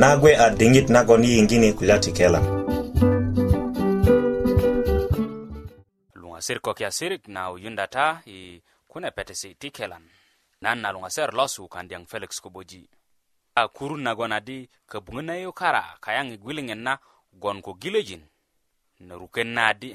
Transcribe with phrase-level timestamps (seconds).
[0.00, 2.40] nagwe a dingit nagon yingini kula ti kela
[6.14, 10.02] lungasir koki asirik na uyunda ta i kune petesi ti kelan
[10.60, 12.88] nan na lungasir losu kandiyang felix koboji
[13.54, 14.58] a kurun nagon adi
[14.90, 16.92] köbuŋö na yukara kayaŋ i gwiliŋet na
[17.40, 18.22] gwon ko gilöjin
[19.06, 19.90] na ruken na adi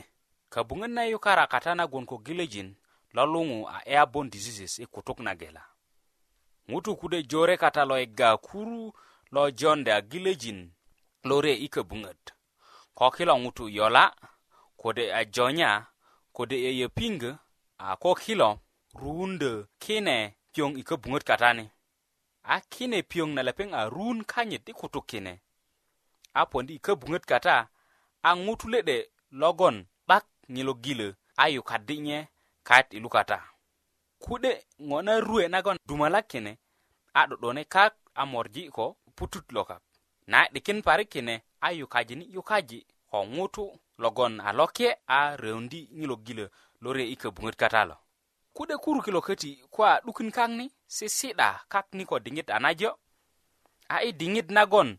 [0.53, 2.69] köbuŋöt na yukara kata na gwon ko gilöjin
[3.15, 5.63] lo luŋu a airborne diseases i kutuk na gela
[6.69, 8.93] ŋutu kude jore kata lo iga kuru
[9.35, 10.71] lo jonde agilejin
[11.23, 12.33] lore ike bunget
[12.93, 14.15] ko kilo ngutu yola
[14.77, 15.85] kode a jonya
[16.33, 17.35] kode e yeping
[17.77, 18.59] a ko kilo
[18.93, 21.69] runde kine pyong ike bunget katani
[22.43, 25.41] a kine pyong na lepeng a run kanye ti kutu kine
[26.33, 27.67] a pondi ike bunget kata
[28.23, 32.27] a ngutu lede logon bak ngilo gile ayu kadinye
[32.63, 33.43] kat ilukata
[34.19, 36.57] kude ngona ruwe nagon dumalakene
[37.13, 39.79] a dodone kak amorji ko putut loka
[40.27, 45.89] na 'dikin parik kine a yukaji ni yukaji ko ŋutu logon a lokye a reundi
[45.99, 46.45] ŋilo gilö
[46.81, 47.95] lore i köbuŋöt kata lo
[48.53, 50.65] kude kuru kilo köti ko a 'dukin kak ni
[50.97, 52.91] sisi'da kak ni ko diŋit a najo
[53.95, 54.97] a i diŋit nagon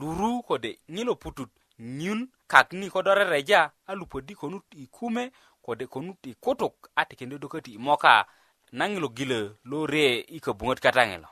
[0.00, 5.30] luru kode ŋilo putut nyun kak ni ko do rereja a lupödi konut i kume
[5.62, 8.26] kode konut i kutuk a tikindö do köti i moka
[8.72, 11.28] na ŋilo gilö lo re i köbuŋöt kata ŋilo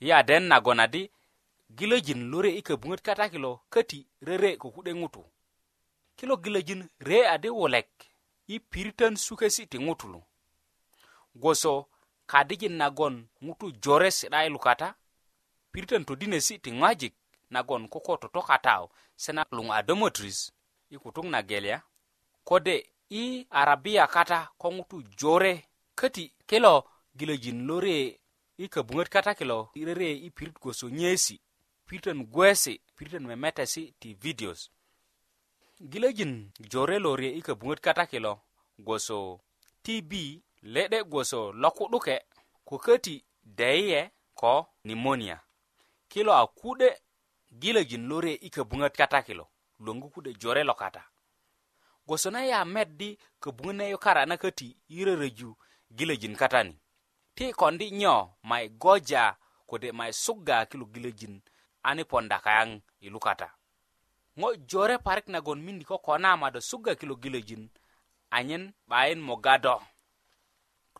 [0.00, 1.10] yi aden nagon adi
[1.76, 5.24] gilojin lore i köbuŋöt kata kilo köti rere ko ku'de ŋutu
[6.16, 7.90] kilo gilojin re adi wulek
[8.46, 10.20] i piritön sukesi ti ŋutulu
[11.34, 11.86] gwoso
[12.30, 14.94] kadijin nagon ŋutu jore si'da i lukata
[15.72, 17.14] piritön todinesi ti ŋwajik
[17.50, 18.74] nagon koko totokata
[19.16, 20.38] sena luŋ adomotris
[20.90, 21.82] i kutuk na gelya
[22.44, 22.76] kode
[23.10, 25.52] i arabia kata ko ŋutu jore
[25.98, 26.74] köti kilo
[27.18, 28.20] gilojin lore
[28.58, 31.40] i köbuŋöt kata kilo rere i pirit gwoso nyesi
[31.86, 34.70] piritön gwesi piritön memetesi ti videos
[35.90, 38.32] gilöjin jore lo rie i köbuŋöt kata kilo
[38.86, 39.18] gwoso
[39.84, 40.10] tb
[40.72, 42.16] le'de gwoso loku'duke
[42.68, 43.16] ko köti
[43.58, 44.02] deyiye
[44.40, 44.54] ko
[44.86, 45.36] nimonia
[46.10, 46.88] kilo a ku'de
[47.62, 49.44] gilöjin lo rie i köbuŋöt kata kilo
[49.84, 51.02] luöŋgu ku'de jore lo kata
[52.06, 53.10] gwoso na ya met di
[53.42, 55.50] köbuŋöt na yukara na köti i rörögu
[55.96, 56.74] gilöjin kata ni
[57.36, 58.14] ti kondi nyo
[58.48, 59.24] mai goja
[59.68, 61.40] kode mai suga kilo gilöjin
[61.84, 62.68] ani ponda kayaŋ
[63.06, 63.48] ilukata
[64.40, 67.64] ŋo jore parik nagon mindi ko kona mado suga kilo gilojin
[68.36, 69.74] anyen bayin moga do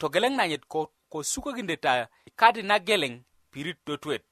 [0.00, 1.92] togeleŋ nanyit ko, ko sukökindö ta
[2.40, 3.14] kadi na geleŋ
[3.50, 4.22] pirit do twet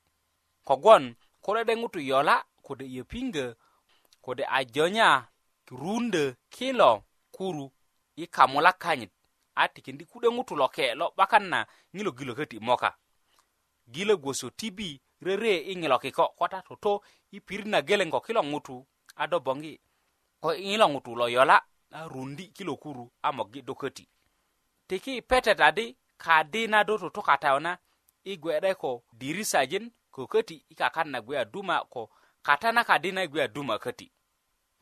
[0.66, 3.46] kogwon kurede ŋutu yola kode yöpiŋgö
[4.24, 5.08] kode a jonya
[5.66, 6.90] rundö kilo
[7.34, 7.66] kuru
[8.16, 9.12] i kamulak kanyit
[9.60, 11.58] a tikindi kude ŋutu loke lo 'bakan na
[11.94, 12.90] ŋilo gilököti moka
[13.94, 14.90] gilo gwoso tibi
[15.26, 18.74] rere iŋilo kiko ko ta toto i pirit na geleŋ ko kilo ŋutu
[19.22, 19.74] a do boŋgi
[20.42, 21.56] ko iŋilo ŋutu lo yola
[21.98, 24.04] a rundi kilo kuru a mogi 'doköti
[24.88, 25.86] tiki petet adi
[26.24, 27.72] kadi na do toto katayo na
[28.24, 32.02] i gwe'de ko dirisajin kököti i kakat na gwe aduma ko
[32.46, 34.06] kata na kadi na i gwe aduma köti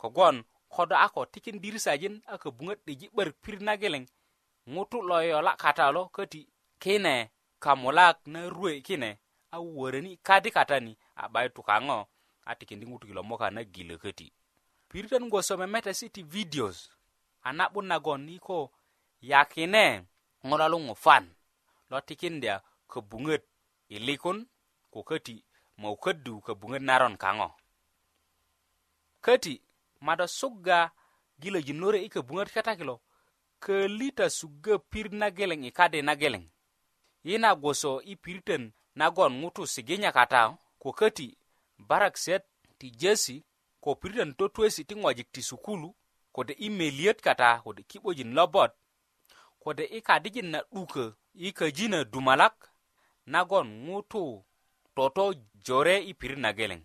[0.01, 0.37] kogwon
[0.75, 4.05] kodo a ko tikin dirisajin a köbuŋöt 'diji 'börik pirit na geleŋ
[4.73, 6.41] ŋutu lo yola katayo lo köti
[6.83, 7.15] kine
[7.65, 9.11] kamulak na ruwe kine
[9.51, 12.07] awuoreni kadi kata ni abai tu kang'o
[12.45, 14.33] atikendi ngutu kilo moka na gile keti
[14.89, 16.91] piritan go so memeta city videos
[17.43, 18.71] anabu nagon niko
[19.23, 20.05] yakine
[20.47, 21.35] ngolalu ngofan
[21.91, 22.61] lo atikindia
[22.93, 23.45] kebunget
[23.89, 24.47] ilikun
[24.91, 25.45] ko keti
[25.77, 27.55] mau kedu kebunget naron kango
[29.25, 29.63] keti
[30.01, 30.91] mada suga
[31.39, 33.01] gile jinure ike bunget kata kilo
[33.61, 36.47] kelita suga pirna geleng ikade na geleng
[37.25, 41.37] ina goso ipiritan nagon ŋutu siginya kata ko köti
[41.79, 42.43] barakset
[42.79, 43.45] ti jesi
[43.81, 45.89] ko piritön totuesi ti ŋojik ti sukulu
[46.35, 48.73] kode i meliyöt kata kode ki'bojin lobot
[49.63, 52.71] kode i kadijin na 'dukö i köjinö dumalak
[53.27, 54.45] nagon ŋutu
[54.95, 55.25] toto
[55.67, 56.81] jore i pirit na geleŋ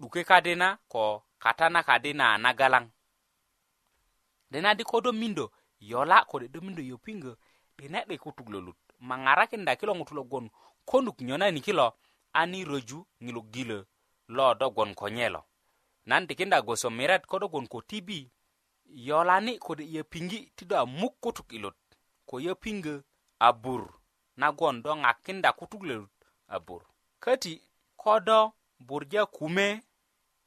[0.00, 2.84] 'dukö kadina ko kata na kadina nagalaŋ
[4.52, 7.32] dena di ko do mindo yola kode do mindo yopiŋgö
[7.78, 8.76] dena 'de kutuk lolut
[9.08, 10.46] maŋarakinda kilo ŋutu logon
[10.84, 11.94] konuk nyonani kilo
[12.32, 13.86] ani roju ngilu gilo
[14.28, 15.44] lo dogon ko nyelo
[16.06, 18.30] nan tikinda goso mirat ko dogon ko tibi
[18.86, 21.74] yolani ko de yapingi tido amuk kutuk ilot
[22.26, 23.00] ko yapinga
[23.38, 23.88] abur
[24.36, 26.10] nagon do ngakinda kutuk lelut
[26.48, 26.82] abur
[27.20, 27.62] kati
[27.96, 29.82] kodo burja kume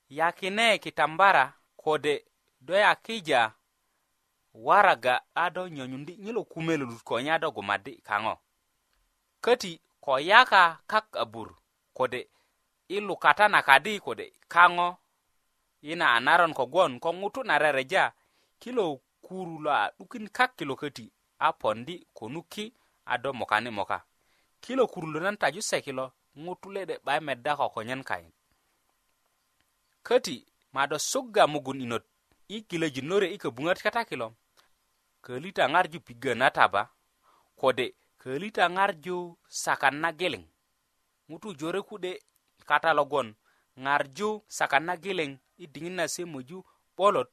[0.09, 2.25] yakine kitambara kode
[2.61, 3.51] do yakija
[4.53, 8.39] waraga ado nyonyundi nyilo kume lelut konya dogo madi kango
[9.41, 11.55] kati ko yaka kak abur
[11.93, 12.29] kode
[12.89, 14.89] i lukata na kadi kode kaŋo
[15.91, 18.03] ina a naron kogwon ko ŋutu na rereja
[18.62, 18.85] kilo
[19.25, 21.05] kuru lo a 'dukin kak kilo köti
[21.45, 22.65] a pondi konuki
[23.05, 24.00] a do mokani moka
[24.63, 26.05] kilo kuru lo nan tajuse kilo
[26.43, 28.31] ŋutu lede 'bay medda ko konyen kayin
[30.07, 30.38] köti
[30.75, 32.05] mado sugga mugun inot
[32.47, 34.27] i kilöjin lore i köbuŋöt kata kilo
[35.25, 36.83] köli taŋarju pigö na taba
[37.62, 37.91] kode'
[38.25, 39.17] kölita ŋarju
[39.63, 40.44] sakan na giliŋ
[41.29, 42.12] ŋutu jore ku'de
[42.70, 43.27] kata logon
[43.86, 45.32] ŋarju sakan na giliŋ
[45.63, 46.60] i diŋit nase möju
[46.96, 47.29] 'bolot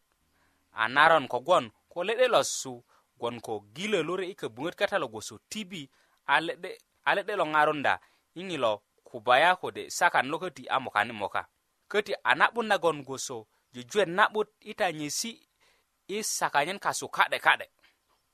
[0.81, 2.73] a naron kogwon ko le'de lo su
[3.21, 5.83] gwon ko gilö lure i köbuŋöt kata lo gwoso tibi
[7.05, 7.95] a le'de lo ŋarunda
[8.35, 8.73] i ŋilo
[9.09, 11.43] kubaya kode sakan lo köti a mokani moka
[11.93, 13.39] köti a na'but nagon gwoso
[13.73, 15.31] jujuet na'but i tanyesi
[16.09, 17.67] i sakanyen kasu ka'de ka'de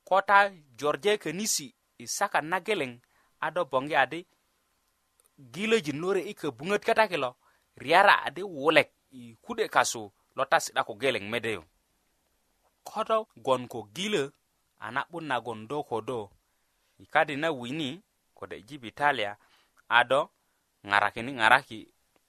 [0.08, 0.38] ko ta
[0.80, 2.92] jorje könisi' isaka nageleŋ
[3.44, 4.20] a do boŋgi adi
[5.52, 7.30] gilöji nore i köbuŋöt kata kilo
[7.80, 10.02] riyara adi wulek i kude kasu
[10.36, 11.62] lo ta si'da ko geleŋ mede yu
[12.88, 14.22] kodo gwon ko gilö
[14.84, 16.18] a na'but nagon do ko do
[16.98, 17.90] i kadi na wini
[18.38, 19.32] kode jibitalia
[19.98, 20.20] ado
[20.88, 21.78] ŋarakini ŋaraki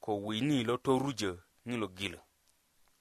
[0.04, 1.32] ko wini lo torujö
[1.68, 2.20] ŋilo gilö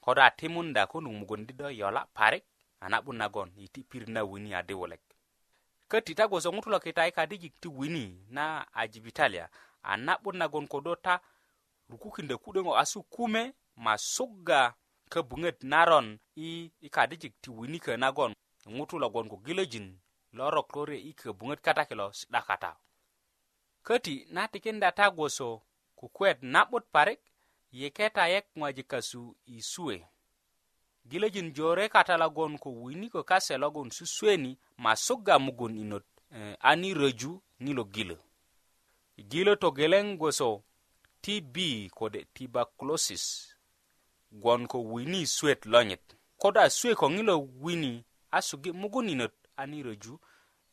[0.03, 2.43] kodo a timunda konuk mugundi do yola parik
[2.83, 5.01] a na'but nagon iti pirit na wini adi wulek
[5.89, 8.05] ko tita gboso ŋutu lo kita i kadijik ti wini
[8.35, 8.43] na
[8.79, 9.45] a jibitalia
[9.89, 11.15] a na'but nagon ko do ta
[11.89, 13.43] rukukindö ku'de ŋo asu kume
[13.83, 14.61] ma sugga
[15.11, 16.07] köbuŋöt naron
[16.47, 18.31] i i kadijik ti winikö nagon
[18.75, 19.87] ŋutu logon ko gilojin
[20.37, 22.71] lorok rorye i köbuŋöt kata kilo si'da kata
[23.87, 25.49] köti na tikinda ta gboso
[25.97, 27.19] kukuwet na'but parik
[27.79, 29.97] yeketa yek ŋojik kasu i suwe
[31.05, 36.55] gilojin jore kata logon ko wini ko kase logon susweni ma suga mugun inot eh,
[36.59, 38.17] ani reju nilo gilo.
[39.17, 40.63] Gilo to geleng gweso
[41.21, 41.57] TB
[41.91, 43.55] kode tuberculosis
[44.31, 46.15] gwon ko wini swet lonyit.
[46.37, 50.19] Koda swe ko ngilo wini asugi mugun inot ani reju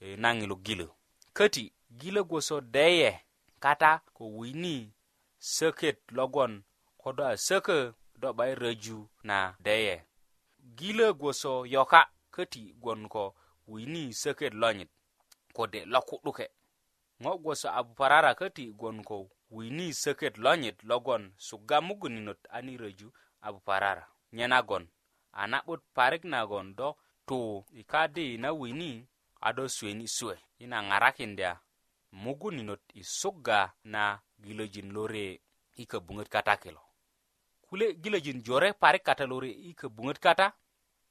[0.01, 0.95] eh, na ngilo gilo.
[1.33, 3.21] Kati gilo gweso deye
[3.61, 4.93] kata ko wini
[5.39, 6.63] seket logon
[6.99, 10.05] koda seke do bay reju na deye.
[10.75, 13.35] gile gwoso yoka köti gwon ko
[13.69, 14.91] wini söket lonyit
[15.55, 16.47] kode lo ku'duke
[17.23, 19.19] ŋo gwoso a buparara köti gwon ko
[19.57, 23.09] wini söket lonyit logon suga muguninot ani röju
[23.41, 24.85] a buparara nye nagon
[25.33, 26.89] a na'but parik nagon do
[27.27, 29.07] tu i kadi na wini
[29.41, 31.61] a do suweni suwe ina ŋarakindya
[32.13, 35.41] muguninot i suga na gilöjin lo re
[35.77, 36.86] i köbuŋöt kata kilo
[37.77, 40.47] kule gilo jin jore parik kata lori ike bungit kata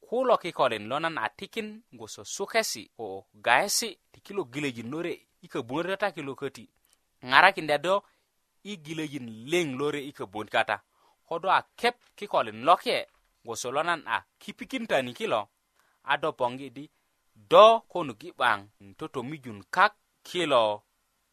[0.02, 5.12] ku lo kikolin lonan atikin ngoso sukesi ko gaesi ti kilo gile jin lore
[5.46, 6.64] ike bungit kata kilo keti
[7.24, 8.02] ngarakin dado
[8.66, 10.80] i gile jin leng lore ike bungit kata
[11.30, 13.06] hodo a kep kikolin loke
[13.46, 15.46] ngoso lonan a kipikin tani kilo
[16.02, 16.90] ado pongi di
[17.50, 18.66] do konu gibang
[18.98, 19.94] toto mijun kak
[20.26, 20.82] kilo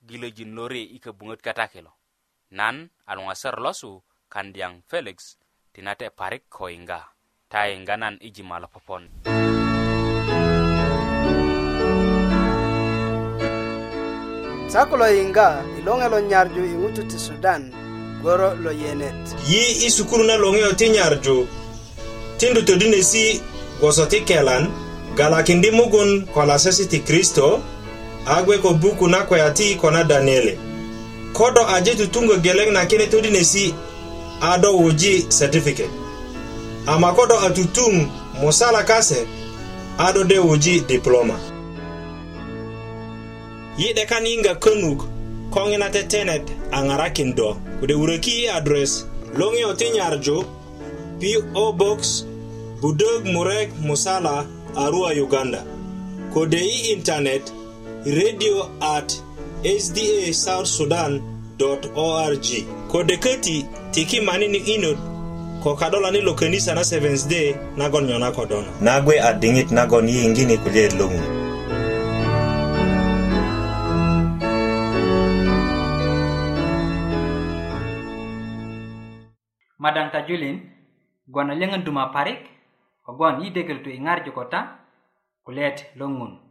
[0.06, 1.90] gile jin lore ike bungit kata kilo
[2.54, 3.98] nan alungasar losu
[4.34, 4.50] kan
[4.90, 5.38] felix
[5.70, 7.00] tinate parik ko yiŋga
[7.52, 9.04] ta yiŋga nan i jima lo popon
[14.74, 15.08] sako lo
[16.14, 16.74] lo nyarju i
[17.10, 17.62] ti sudan
[18.24, 19.18] goro lo yenet
[19.52, 21.36] yi isukuru na longe ti nyarju
[22.40, 23.26] tindu dinesi
[23.82, 24.64] goso ti kelan
[25.18, 26.42] galakindi mugun ko
[26.92, 27.48] ti kristo
[28.36, 30.54] agwe ko buku na kweya ti kona daniele
[31.38, 33.93] kodo aje tutungo geleng na kine todinesi
[34.44, 35.90] ado wuji certificate
[36.88, 38.08] ama kodo atutung
[38.42, 39.28] musala kase
[39.98, 41.40] ado de wuji diploma
[43.78, 45.02] yide kan yinga konuk
[45.50, 49.08] kongina tetenet angarakin do kude wureki address
[49.38, 50.46] longi oti nyarjo
[51.22, 52.26] PO Box
[52.82, 54.46] Budog Murek Musala
[54.76, 55.64] Arua Uganda
[56.34, 57.54] kode i internet
[58.06, 59.14] radio at
[59.84, 62.44] sdasouthsudan.org
[62.92, 64.98] kode keti ti ki mani ni inut
[65.62, 68.74] ko kadola ni lo kanisa na Seventh Day nagon nyona kodono.
[68.82, 71.22] Nagwe adingit nagon yingini kulye lungu.
[79.78, 80.58] Madang Tajulin,
[81.30, 82.42] gwan na lengan duma parik,
[83.06, 84.82] ko gwan i degel tu ingar jokota,
[85.46, 86.42] kulet longun.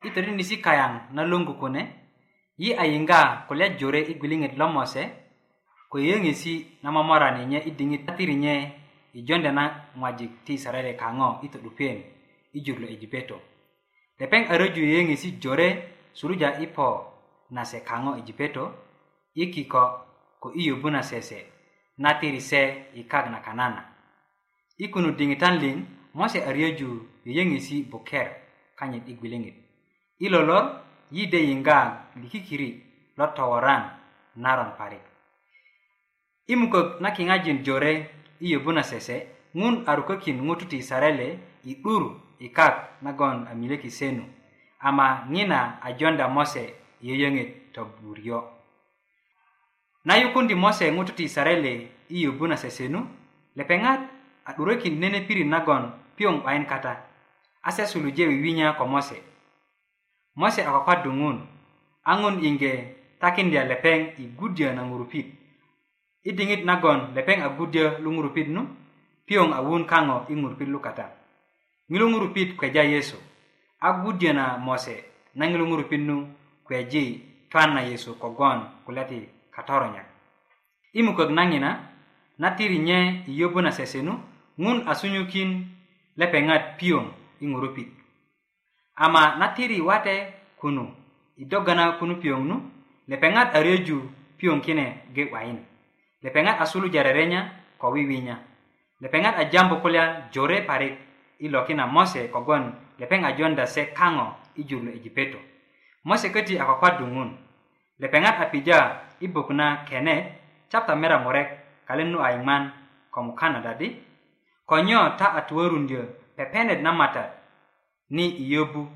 [0.00, 1.82] Ito rin nisi kayang na lungu kune,
[2.56, 5.22] i ayinga kulet jore i gwilingit lomose, kulet
[5.94, 8.54] ko yeŋesi na momorani nye i diŋit na tiri nye
[9.14, 9.64] i jonde na
[9.98, 11.98] ŋwajik ti israeli kaŋo i to'dupiyen
[12.52, 13.38] i jur lo ejipeto
[14.20, 15.68] lepeŋ aröju yeyeŋesi jore
[16.18, 16.86] suluja i po
[17.54, 18.64] na se kaŋo ejipeto
[19.34, 19.84] i kiko
[20.42, 21.38] ko i yobu na sese
[22.02, 22.60] na tiri se
[23.00, 23.82] i kak na kanana
[24.78, 25.76] i kunu diŋitan liŋ
[26.18, 26.90] mose aryöju
[27.26, 28.28] yeyeŋesi buker
[28.78, 29.56] kanyit i gwiliŋit
[30.24, 30.64] i lolor
[31.16, 31.78] yide yiŋga
[32.20, 32.70] likikiri
[33.18, 33.82] lo toworan
[34.44, 35.04] naron parik
[36.46, 38.10] imukök na kiŋajin jore
[38.40, 39.16] i yobu na sese
[39.60, 41.28] ŋun a rukökin ŋutu ti sarele
[41.64, 42.02] i 'dur
[42.38, 42.74] i kak
[43.04, 44.24] nagon a miliki senu
[44.88, 46.64] ama ŋina a jonda mose
[47.00, 48.38] i yöyöŋet toburyo
[50.08, 51.72] na yukundi mose ŋutu ti sarele
[52.08, 53.00] i yobu na sesenu
[53.58, 54.00] lepeŋat
[54.44, 55.84] a 'durökin nene pirit nagon
[56.16, 56.92] piyoŋ 'bayin kata
[57.64, 59.16] a se suluje wiwinya ko mose
[60.40, 61.38] mose a kwakwaddu ŋun
[62.04, 62.72] a ŋun inge
[63.20, 65.28] takindya lepeŋ i gudya na ŋurupit
[66.28, 68.62] i diŋit nagon lepeŋ a gudyö lu ŋurupit nu
[69.26, 71.06] piyoŋ awun kaŋo i ŋurupit lu kata
[71.90, 73.18] ŋilu ŋurupit kweja yesu
[73.86, 74.96] a gudyö na mose
[75.38, 76.16] na ŋilu ŋurupit nu
[76.66, 77.04] kweji
[77.50, 79.18] twan na yesu kogon kulya ti
[79.54, 80.02] katoronya
[80.98, 81.70] i mukök na ŋina
[82.42, 84.14] na tiri nye i yobu na sese nu
[84.62, 85.50] ŋun a sunyukin
[86.20, 87.06] lepeŋat piyoŋ
[87.44, 87.88] i ŋurupit
[89.04, 90.16] ama na tiri wate
[90.60, 90.84] kunu
[91.36, 92.56] i doga na kunu piyoŋ nu
[93.10, 93.98] lepeŋat a reju
[94.38, 95.60] piyoŋ kine ge 'wayin
[96.24, 98.40] lepeŋat a sulu jarerenya ko wiwinya
[99.04, 100.96] lepeŋat a jambu kulya jore parik
[101.44, 105.36] i loki na mose kogwon lepeŋ a jonda se kaŋo i jur lo ejipeto
[106.08, 107.30] mose köti a kwakwaddu ŋun
[108.00, 108.78] lepeŋat a pija
[109.20, 110.16] i buk na kene
[110.72, 111.48] capta mera murek
[111.84, 112.72] kalen nu a yiŋman
[113.12, 113.92] ko mukanada di
[114.64, 117.36] ko nyo ta a tuwörundyö pepenet na mata
[118.10, 118.88] ni iyöbu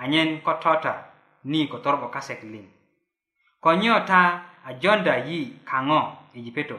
[0.00, 1.12] anyen ko tota
[1.44, 2.64] ni ko torgo kasek liŋ
[3.60, 6.78] ko nyo ta a jonda yi kaŋo ijipeto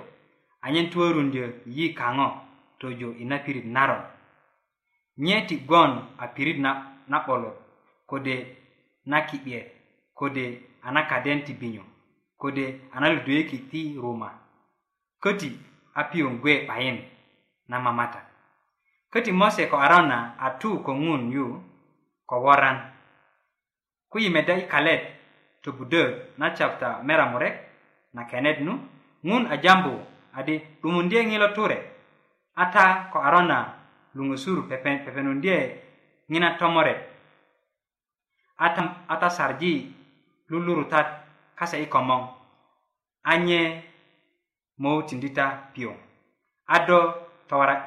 [0.66, 2.28] anyen tuworundyö yi kaŋo
[2.80, 4.04] tojo ina pirit naron
[5.24, 6.72] nye ti gon a pirit na,
[7.12, 7.58] na bolot
[8.10, 8.36] kode
[9.12, 9.60] na ki'ye
[10.20, 10.46] kode
[10.82, 11.84] a na kaden ti binyo
[12.42, 14.30] kode a na luduyöki ti ruma
[15.24, 15.50] köti
[15.94, 16.98] a piyoŋ gwe 'bayin
[17.70, 18.22] na mamata
[19.14, 21.46] köti mose ko aron na a tu ko ŋun yu
[22.30, 22.78] ko woran
[24.12, 25.02] ku yi meda i kalet
[25.64, 26.04] tobudö
[26.40, 27.56] na chapta meramurek
[28.16, 28.74] na kenet nu
[29.30, 29.94] ŋun a jambu
[30.40, 31.78] adi 'dumundye ŋilo ture
[32.64, 33.60] ata ko arona
[34.18, 35.58] luŋösur pepenundye
[36.32, 36.96] ŋina tomore
[38.66, 39.74] ata, ata sarji
[40.50, 41.08] lulurutat
[41.60, 42.22] kase i komoŋ
[43.32, 43.62] anye
[44.82, 45.98] mowutindi ta piyoŋ
[46.76, 47.00] ado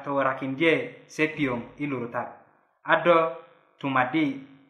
[0.03, 0.71] toworakindye
[1.13, 2.27] se piyoŋ i lurutat
[2.93, 3.15] ado
[3.79, 4.23] tumadi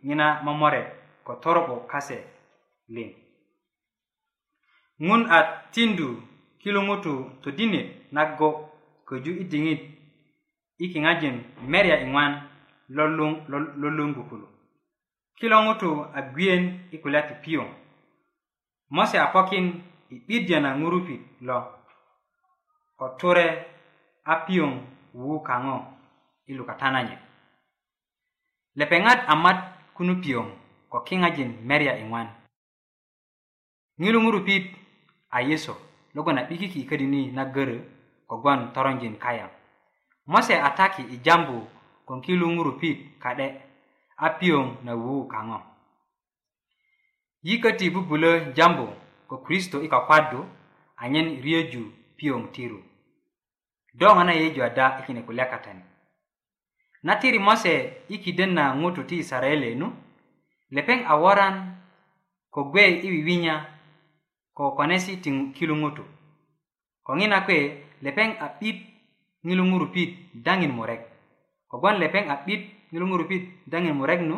[0.08, 0.82] ŋina momore
[1.26, 2.18] ko toro'bo kase
[2.96, 3.10] liŋ
[5.08, 5.38] ŋun a
[5.74, 6.10] tindu
[6.66, 8.50] kilo ŋutu todinit nago
[9.08, 9.82] köju i diŋit
[10.84, 11.38] i kiŋajin
[11.72, 12.32] merya i ŋwan
[13.82, 14.48] lolungu kulo
[15.38, 16.64] kilo ŋutu a gwiyen
[16.96, 17.70] i kulya ti piyoŋ
[18.96, 19.66] mose a pokin
[20.14, 21.58] i 'birja na ŋurupit lo
[23.00, 23.48] ko ture
[24.32, 24.72] a piyoŋ
[25.18, 25.76] wuwukaŋo
[26.50, 27.18] i lukatananye
[28.80, 29.60] lepeŋat a mat
[29.96, 30.48] kunu piyoŋ
[30.92, 32.28] ko kiŋajin merya i ŋwan
[34.02, 34.66] ŋilu ŋurupit
[35.38, 35.76] a yeso
[36.16, 37.78] logon a 'bikiki i ködini na görö
[38.28, 39.50] kogwon toronjin kayaŋ
[40.32, 41.58] mose a taki i jambu
[42.06, 43.48] gwon kilu ŋurupit ka'de
[44.26, 45.60] a piyoŋ na wuu kaŋo
[47.48, 48.88] yi köti bubulö jambu
[49.30, 50.40] ko kristo i kwakwadu
[51.04, 51.82] anyen riyöju
[52.18, 52.80] piyoŋ tiru
[54.00, 55.84] do ŋona yeyeju ada i kine kulya katani
[57.04, 57.74] na tiri mose
[58.14, 59.88] i kiden na ŋutu ti isarayelenu
[60.76, 61.56] lepeŋ a woran
[62.54, 63.75] ko gwe i wiwinya
[64.56, 66.02] ko konesi ti kilungutu
[67.06, 67.60] ko ŋina kuwe
[68.04, 68.78] lepeŋ a 'bit
[69.48, 70.12] ŋilungurupit
[70.46, 71.02] daŋin murek
[71.70, 74.38] kogwon lepeŋ a 'bit ŋilungurupit daŋin murek nu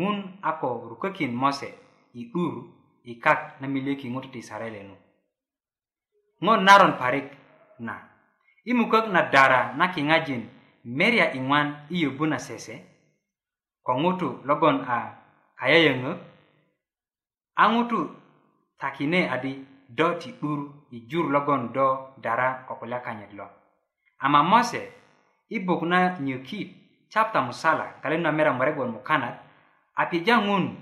[0.00, 0.16] ŋun
[0.48, 1.68] a ko rukökin mose
[2.20, 2.54] i 'dur
[3.10, 4.94] i kak na miliki ŋutu ti sarele nu
[6.44, 7.26] ŋo naron parik
[7.86, 7.94] na
[8.70, 10.42] i mukök na dara na kiŋajin
[10.98, 12.74] merya i ŋwan i yobu na sese
[13.86, 14.96] ko ŋutu logon a
[15.58, 16.18] kayeyeŋök
[17.62, 18.00] a ŋutu
[18.78, 19.58] takine adi
[19.90, 23.46] do ti 'dur i jur logon do dara ko kulya kanyit lo
[24.22, 24.82] ama mose
[25.50, 26.70] i buk na nyökit
[27.10, 29.36] capta musala kalen na mera muregon mukanat
[29.98, 30.78] a pija ŋun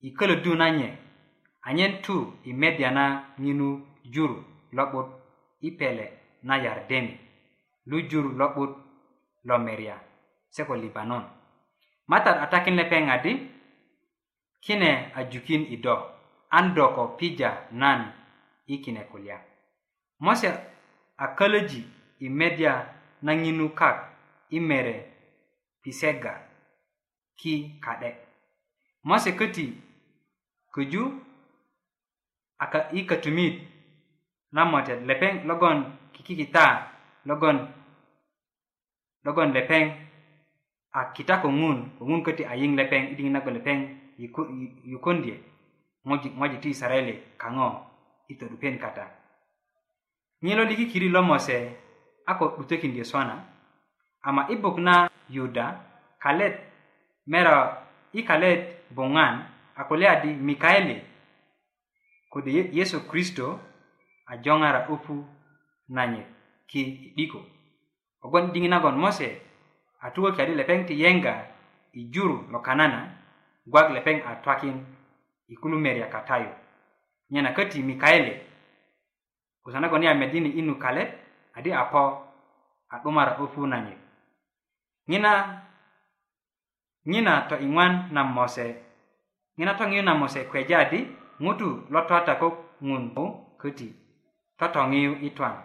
[0.00, 0.88] i kölödu na nye
[1.68, 4.32] anyen tu i media na ŋinu jur
[4.72, 5.06] lo'but
[5.60, 7.14] i pele na yardeni
[7.86, 8.70] lu jur lo'but
[9.44, 9.98] lo meria
[10.50, 11.24] se ko libanon
[12.08, 13.32] matat a takin lepeŋ adi
[14.64, 16.11] kine ajukin i do
[16.56, 18.00] an dɔkɔ pija nan
[18.72, 19.36] i kine kulya
[20.24, 20.48] mose
[21.24, 21.80] a kölöji
[22.24, 22.72] i media
[23.24, 23.96] na ŋinu kak
[24.56, 24.94] i mere
[25.82, 26.32] pisega
[27.38, 27.52] ki
[27.84, 28.10] ka'de
[29.08, 29.66] mose köti
[30.74, 31.02] köju
[32.62, 33.54] aka i kötumit
[34.54, 35.78] na mötet lepeŋ logon
[36.12, 36.64] kikikita
[37.28, 37.56] logon
[39.24, 39.84] logon lepeŋ
[40.98, 43.78] a kita ko ŋun ko ŋun köti a yiŋ lepeŋ i diŋit nago lepeŋ
[44.92, 45.50] yukondye yiku
[46.08, 47.68] ŋojik ti sarayili kaŋo
[48.30, 49.04] i todupen kata
[50.44, 51.58] nyelo likikiri lo mose
[52.26, 53.36] a ko 'dutökindi sona
[54.28, 54.94] ama i buk na
[55.34, 55.66] yuda
[56.22, 56.54] kalet
[57.32, 57.58] mero
[58.18, 58.60] i kalet
[58.96, 59.34] buŋan
[59.78, 60.96] a kulye adi mikaeli
[62.32, 63.46] kode yesu kristo
[64.26, 65.14] a joŋara 'öpu
[65.96, 66.26] nanyit
[66.70, 67.38] ki i 'diko
[68.20, 69.28] kogwon diŋit nagon mose
[70.02, 71.34] a tukökyadi lepeŋ ti yenga
[71.98, 73.00] i juru lo kanana
[73.70, 74.76] gwak lepeŋ a twakin
[75.52, 76.48] ikulumer yakatayu
[77.30, 78.40] nyena köti mikaeli
[79.62, 81.08] kusanagon yamedi ni inu kalet
[81.54, 82.00] adi apo
[82.88, 83.98] a 'dumara 'bopu nanyit
[85.10, 85.32] ŋina
[87.10, 88.66] ŋina to iŋwan na mose
[89.56, 91.00] ŋina toŋiyu na mose kweja di
[91.44, 92.48] ŋutu lo tota ko
[92.88, 93.04] ŋun
[93.60, 93.88] köti
[94.58, 95.56] totoŋiyu i twan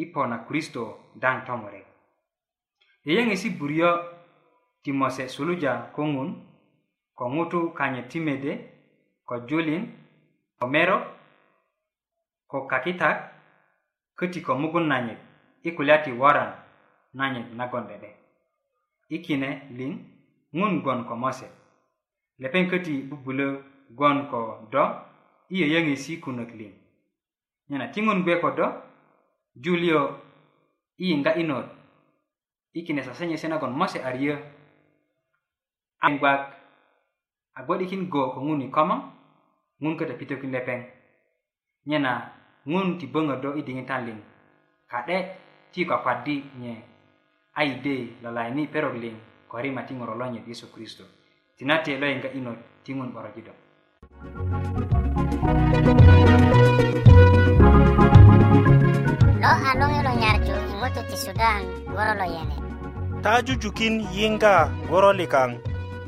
[0.00, 0.84] i po na kristo
[1.22, 1.86] daŋ tomurek
[3.06, 3.90] yeyeŋesi buryo
[4.82, 6.28] ti mose suluja ko ŋun
[7.18, 8.52] ko ŋutu kanyit ti mede
[9.26, 9.90] ko julin
[10.58, 10.98] ko mero
[12.46, 13.34] ko kakitak
[14.14, 15.18] köti ko mugun nanyit
[15.66, 16.54] i kulya ti woran
[17.12, 18.10] nanyit nagon dede
[19.10, 19.94] i kine lin
[20.54, 21.46] ŋun gwon ko mose
[22.38, 23.48] lepeŋ köti bubulö
[23.98, 24.40] gwon ko
[24.72, 24.82] do
[25.50, 26.72] i yöyöŋesi kunök lin
[27.68, 28.66] nyena ti ŋun gwe ko do
[29.64, 30.00] julio
[31.02, 31.66] i yiŋga i not
[32.78, 34.36] i kine sasenyesi nagon mose ariyö
[36.04, 36.40] a gwak
[37.58, 39.15] a gwo'dikin go ko ŋun i komoŋ
[39.80, 40.80] ngun kada pitökin lepeŋ
[41.88, 42.12] nye na
[42.72, 44.22] ŋun ti bonga do i diŋitan tanling
[44.90, 45.18] ka'de
[45.72, 46.74] ti kwakwadi nye
[47.58, 49.16] a yide lolayini perok liŋ
[49.50, 51.04] ko rima mati ŋorɔ lonyit yesu kristo
[51.56, 52.52] tinate lo inga ino
[52.84, 53.52] ti ŋun 'borojido
[59.40, 60.54] lo a anu loŋe lo nyarju
[61.10, 61.60] ti sudan
[61.94, 62.56] ŋorɔ lo yene
[63.24, 64.54] ta jujukin yiŋga
[64.90, 65.50] ŋorɔ likaŋ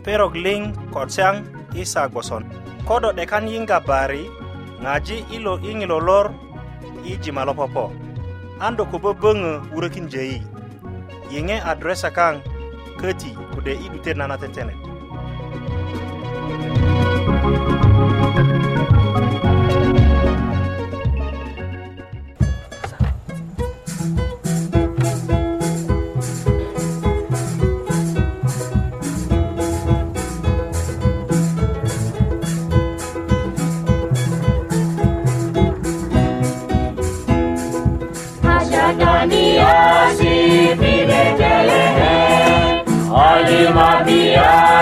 [0.04, 0.32] perok
[2.88, 4.32] kodo dekan yinga bari
[4.80, 6.32] ngaji ilo ingilo lor
[7.04, 7.92] i jima lopopo
[8.64, 10.40] ando ko bobong urekin jei
[11.28, 12.40] yenge adresa kang
[12.96, 14.80] kati kude idute nana tetenet
[17.28, 18.17] thank you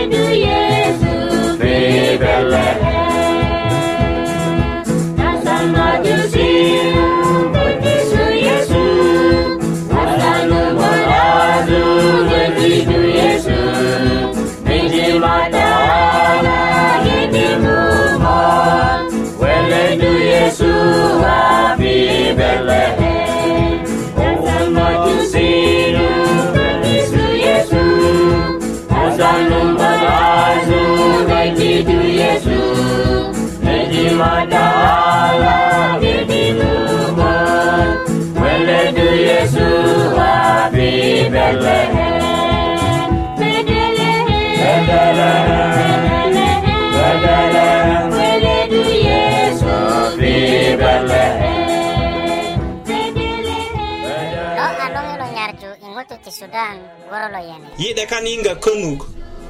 [56.31, 56.79] sudan
[57.11, 59.01] gorolo yene yiɗe kan inga konguk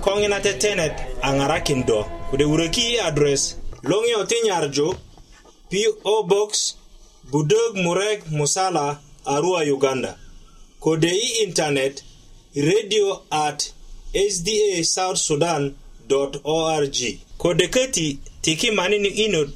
[0.04, 3.44] kongina tetenet a ŋarakin do address wuröki i adres
[3.90, 4.88] loŋiyo ti nyarju
[6.02, 6.76] po box
[7.32, 8.98] budök murek musala
[9.34, 10.12] arua uganda
[10.82, 12.04] kode i intanet
[12.56, 13.74] radio at
[14.32, 15.76] sda south sudan
[16.44, 16.96] org
[17.38, 19.50] kode köti tiki mani ni inut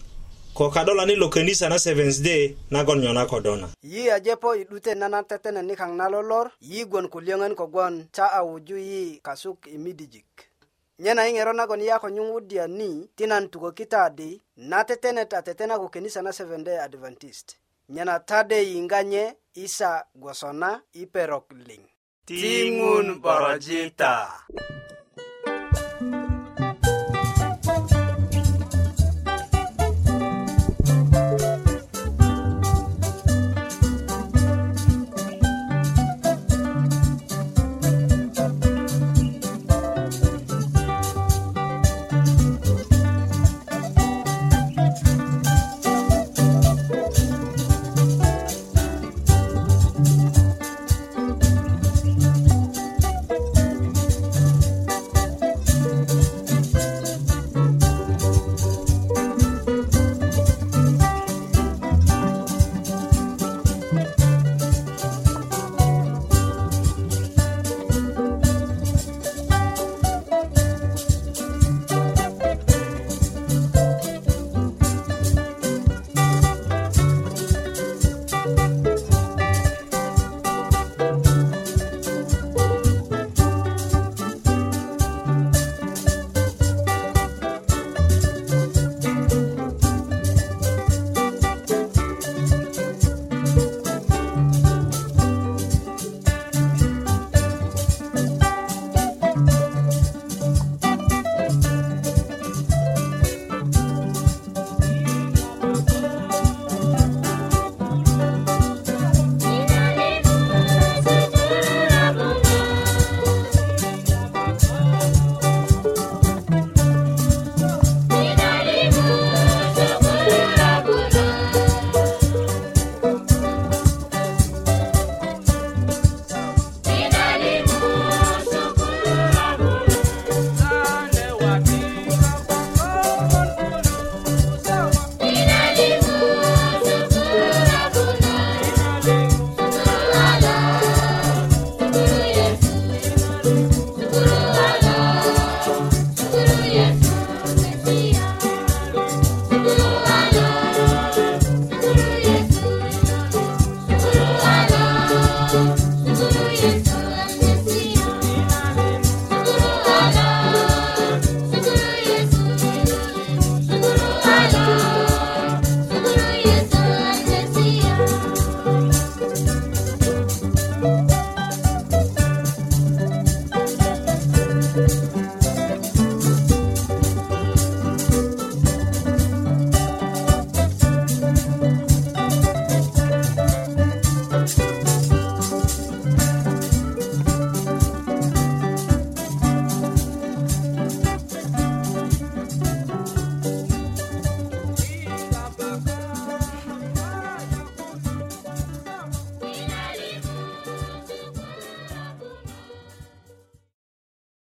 [0.53, 5.23] ko kadolani lo könisa na seventh day nagon nyona kodona yi ajepo i 'dute nana
[5.23, 10.29] tetenet nikaŋ na lolor yi gwon kulyöŋön kogwon ta a wuju yi kasuk i midijik
[10.99, 15.33] nyena i ŋero nagon yi a ko nyuŋwudya ni ti nan tukökita di na tetenet
[15.33, 17.57] a tetena ko könisa na seventh day adventist
[17.93, 19.23] nyanatade yinganye
[19.65, 20.69] isa gwasona
[21.03, 21.85] iperok ling
[22.27, 24.11] ting'un borojita